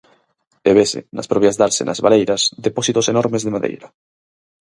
[0.69, 3.87] E vese, nas propias dársenas baleiras, depósitos enormes de madeira.